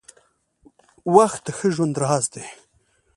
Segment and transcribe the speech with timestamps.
[1.15, 2.45] •وخت د ښه ژوند راز دی.